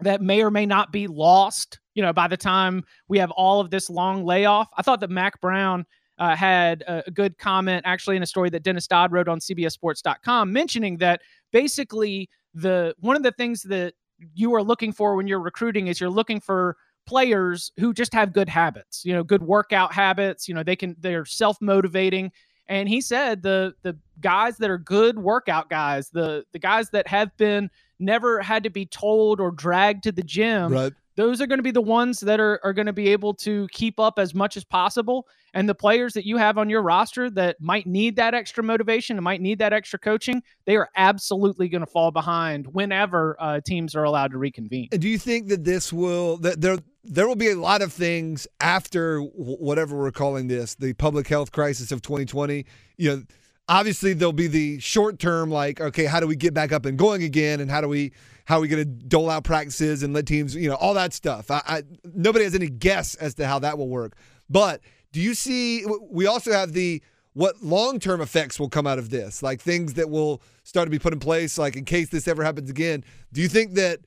[0.00, 3.60] that may or may not be lost, you know, by the time we have all
[3.60, 4.68] of this long layoff?
[4.76, 5.86] I thought that Mack Brown
[6.18, 9.38] uh, had a, a good comment actually in a story that Dennis Dodd wrote on
[9.38, 13.94] CBSSports.com mentioning that basically the one of the things that
[14.34, 16.76] you are looking for when you're recruiting is you're looking for
[17.06, 20.96] players who just have good habits, you know, good workout habits, you know, they can
[20.98, 22.32] they're self-motivating
[22.68, 27.06] and he said the the guys that are good workout guys, the the guys that
[27.06, 30.92] have been never had to be told or dragged to the gym, Right.
[31.16, 33.66] Those are going to be the ones that are, are going to be able to
[33.72, 35.26] keep up as much as possible.
[35.54, 39.16] And the players that you have on your roster that might need that extra motivation
[39.16, 43.60] and might need that extra coaching, they are absolutely going to fall behind whenever uh,
[43.64, 44.88] teams are allowed to reconvene.
[44.90, 48.46] Do you think that this will that there there will be a lot of things
[48.60, 52.66] after whatever we're calling this, the public health crisis of 2020?
[52.98, 53.22] You know,
[53.68, 56.98] obviously there'll be the short term like okay, how do we get back up and
[56.98, 58.12] going again and how do we
[58.46, 61.12] how are we going to dole out practices and let teams, you know, all that
[61.12, 61.50] stuff.
[61.50, 61.82] I, I
[62.14, 64.16] nobody has any guess as to how that will work.
[64.48, 64.80] But
[65.12, 67.02] do you see we also have the
[67.34, 69.42] what long-term effects will come out of this?
[69.42, 72.42] Like things that will start to be put in place like in case this ever
[72.44, 73.04] happens again.
[73.32, 74.00] Do you think that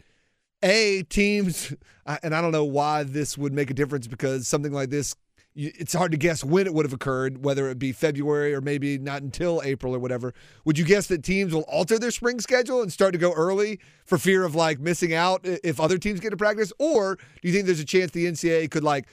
[0.64, 1.74] a teams
[2.24, 5.16] and i don't know why this would make a difference because something like this
[5.60, 8.98] it's hard to guess when it would have occurred whether it be february or maybe
[8.98, 10.34] not until april or whatever.
[10.66, 13.80] Would you guess that teams will alter their spring schedule and start to go early
[14.06, 16.72] for fear of like missing out if other teams get to practice?
[16.80, 19.08] Or do you think there's a chance the ncaa could like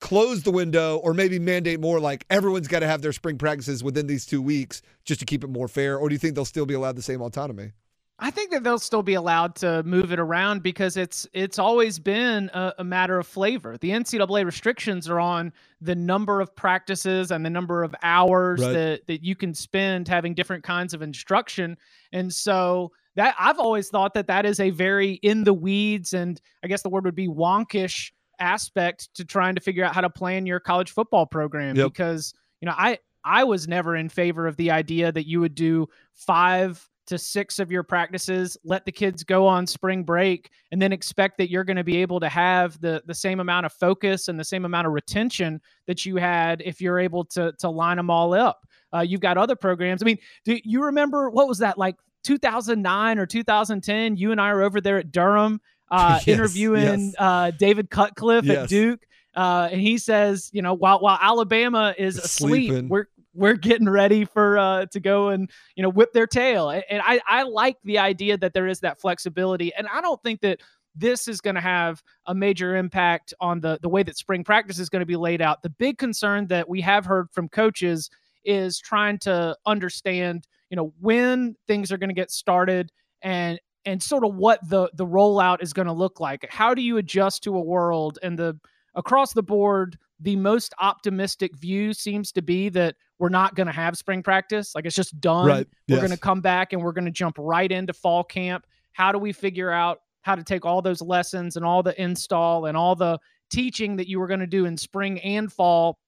[0.00, 3.84] close the window or maybe mandate more like everyone's got to have their spring practices
[3.84, 5.98] within these two weeks just to keep it more fair?
[5.98, 7.72] Or do you think they'll still be allowed the same autonomy
[8.20, 11.98] I think that they'll still be allowed to move it around because it's it's always
[11.98, 13.76] been a, a, matter of flavor.
[13.76, 18.72] The NCAA restrictions are on the number of practices and the number of hours Right.
[18.72, 21.76] that that you can spend having different kinds of instruction,
[22.12, 26.40] and so that I've always thought that that is a very in the weeds and
[26.62, 30.10] I guess the word would be wonkish aspect to trying to figure out how to
[30.10, 31.92] plan your college football program Yep.
[31.92, 35.54] because you know I I was never in favor of the idea that you would
[35.56, 40.80] do five to six of your practices, let the kids go on spring break, and
[40.80, 43.72] then expect that you're going to be able to have the the same amount of
[43.72, 47.68] focus and the same amount of retention that you had if you're able to to
[47.68, 48.66] line them all up.
[48.94, 50.02] Uh, you've got other programs.
[50.02, 54.16] I mean, do you remember what was that like 2009 or 2010?
[54.16, 57.14] You and I are over there at Durham uh, Yes, interviewing yes.
[57.18, 58.64] uh, David Cutcliffe Yes.
[58.64, 59.00] at Duke.
[59.34, 62.88] Uh, and he says, you know, while while Alabama is asleep, Sleeping.
[62.88, 66.70] we're we're getting ready for uh, to go and you know whip their tail.
[66.70, 70.22] And, and I I like the idea that there is that flexibility, and I don't
[70.22, 70.60] think that
[70.96, 74.78] this is going to have a major impact on the the way that spring practice
[74.78, 75.62] is going to be laid out.
[75.62, 78.10] The big concern that we have heard from coaches
[78.44, 82.92] is trying to understand, you know, when things are going to get started
[83.22, 86.46] and and sort of what the the rollout is going to look like.
[86.48, 88.58] How do you adjust to a world and the
[88.94, 93.72] across the board the most optimistic view seems to be that we're not going to
[93.72, 95.66] have spring practice like it's just done Right.
[95.88, 96.00] we're Yes.
[96.00, 99.18] going to come back and we're going to jump right into fall camp how do
[99.18, 102.96] we figure out how to take all those lessons and all the install and all
[102.96, 103.18] the
[103.50, 105.98] teaching that you were going to do in spring and fall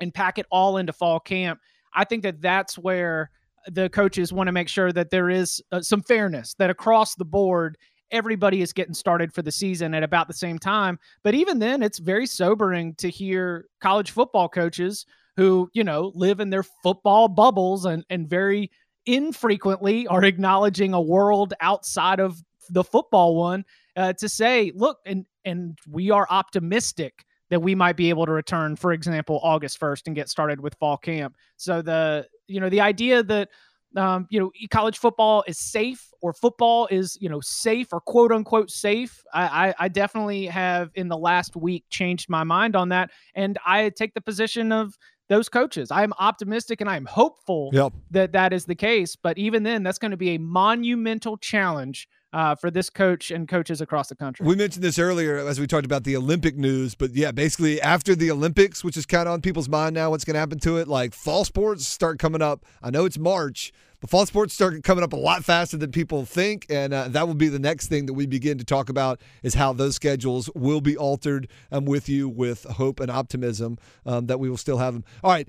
[0.00, 1.60] and pack it all into fall camp
[1.94, 3.30] i think that that's where
[3.68, 7.24] the coaches want to make sure that there is uh, some fairness that across the
[7.26, 7.76] board
[8.10, 10.98] everybody is getting started for the season at about the same time.
[11.22, 16.40] But even then it's very sobering to hear college football coaches who you know live
[16.40, 18.70] in their football bubbles and and very
[19.06, 23.64] infrequently are acknowledging a world outside of the football one
[23.96, 28.32] uh, to say look and and we are optimistic that we might be able to
[28.32, 31.34] return for example august 1st and get started with fall camp.
[31.56, 33.48] So the you know the idea that
[33.96, 38.32] um, you know college football is safe or football is you know safe or quote
[38.32, 42.90] unquote safe I, I i definitely have in the last week changed my mind on
[42.90, 44.96] that and i take the position of
[45.28, 47.92] those coaches i'm optimistic and i'm hopeful Yep.
[48.10, 52.08] that that is the case but even then that's going to be a monumental challenge
[52.32, 55.66] uh, for this coach and coaches across the country We mentioned this earlier as we
[55.66, 59.34] talked about the Olympic news, but yeah, basically after the Olympics, which is kind of
[59.34, 60.88] on people's mind now, what's going to happen to it?
[60.88, 62.64] Like fall sports start coming up.
[62.82, 66.24] I know it's March, but fall sports start coming up a lot faster than people
[66.24, 69.20] think, and uh, that will be the next thing that we begin to talk about
[69.42, 71.48] is how those schedules will be altered.
[71.70, 75.04] I'm with you with hope and optimism um, that we will still have them.
[75.22, 75.48] All right.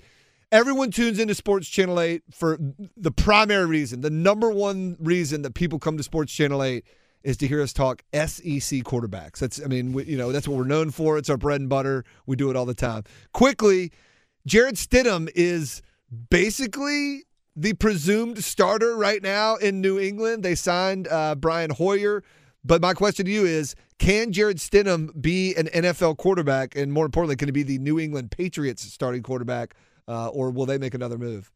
[0.52, 2.58] Everyone tunes into Sports Channel 8 for
[2.94, 6.84] the primary reason, the number one reason that people come to Sports Channel 8
[7.24, 9.38] is to hear us talk SEC quarterbacks.
[9.38, 11.16] That's, I mean, we, you know, that's what we're known for.
[11.16, 12.04] It's our bread and butter.
[12.26, 13.04] We do it all the time.
[13.32, 13.92] Quickly,
[14.46, 15.80] Jarrett Stidham is
[16.28, 17.22] basically
[17.56, 20.42] the presumed starter right now in New England.
[20.42, 22.22] They signed uh, Brian Hoyer.
[22.62, 26.76] But my question to you is can Jarrett Stidham be an NFL quarterback?
[26.76, 29.74] And more importantly, can he be the New England Patriots starting quarterback?
[30.08, 31.50] Uh, or will they make another move?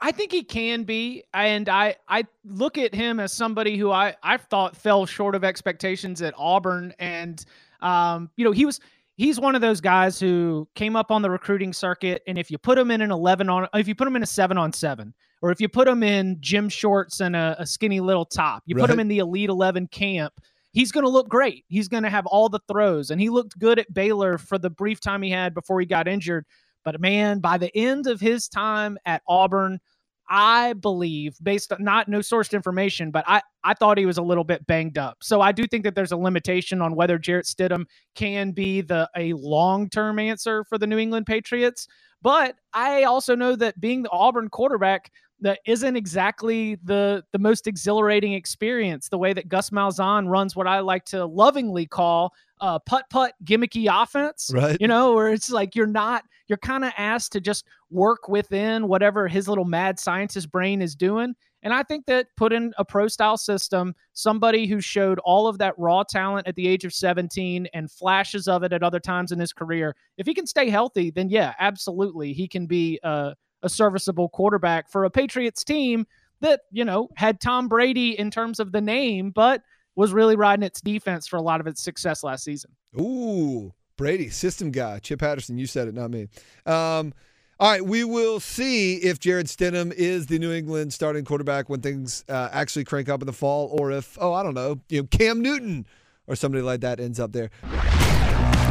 [0.00, 4.14] I think he can be, and I I look at him as somebody who I
[4.22, 7.44] I thought fell short of expectations at Auburn, and
[7.80, 8.80] um, you know he was
[9.16, 12.58] he's one of those guys who came up on the recruiting circuit, and if you
[12.58, 15.14] put him in an eleven on, if you put him in a seven on seven,
[15.42, 18.74] or if you put him in gym shorts and a, a skinny little top, you
[18.74, 20.34] put him in the elite eleven camp.
[20.72, 21.64] He's going to look great.
[21.68, 24.70] He's going to have all the throws, and he looked good at Baylor for the
[24.70, 26.46] brief time he had before he got injured.
[26.84, 29.80] But man, by the end of his time at Auburn,
[30.28, 34.22] I believe, based on not no sourced information, but I, I thought he was a
[34.22, 35.18] little bit banged up.
[35.22, 39.08] So I do think that there's a limitation on whether Jarrett Stidham can be the
[39.16, 41.86] a long term answer for the New England Patriots.
[42.22, 45.10] But I also know that being the Auburn quarterback
[45.44, 49.08] that isn't exactly the the most exhilarating experience.
[49.10, 53.34] The way that Gus Malzahn runs what I like to lovingly call uh, putt putt
[53.44, 54.78] gimmicky offense Right.
[54.80, 58.88] you know, where it's like you're not, you're kind of asked to just work within
[58.88, 61.34] whatever his little mad scientist brain is doing.
[61.62, 65.58] And I think that put in a pro style system, somebody who showed all of
[65.58, 69.30] that raw talent at the age of 17 and flashes of it at other times
[69.32, 73.34] in his career, if he can stay healthy, then yeah, absolutely, he can be a,
[73.64, 76.06] a serviceable quarterback for a Patriots team
[76.40, 79.62] that, you know, had Tom Brady in terms of the name, but
[79.96, 82.70] was really riding its defense for a lot of its success last season.
[83.00, 84.98] Ooh, Brady, system guy.
[84.98, 86.28] Chip Patterson, you said it, not me.
[86.66, 87.14] Um,
[87.60, 91.80] all right, we will see if Jarrett Stidham is the New England starting quarterback when
[91.80, 95.02] things uh, actually crank up in the fall, or if, oh, I don't know, you
[95.02, 95.86] know, Cam Newton
[96.26, 97.50] or somebody like that ends up there.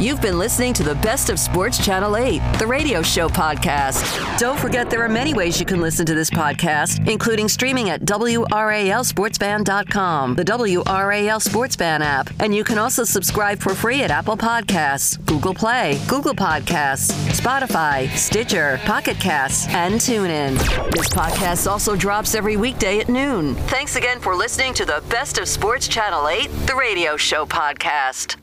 [0.00, 4.02] You've been listening to the Best of Sports Channel 8, the radio show podcast.
[4.38, 8.00] Don't forget there are many ways you can listen to this podcast, including streaming at
[8.02, 15.24] WRALSportsFan.com, the WRAL Sportsfan app, and you can also subscribe for free at Apple Podcasts,
[15.26, 20.58] Google Play, Google Podcasts, Spotify, Stitcher, Pocket Casts, and TuneIn.
[20.90, 23.54] This podcast also drops every weekday at noon.
[23.54, 28.36] Thanks again for listening to the Best of Sports Channel 8, the radio show podcast.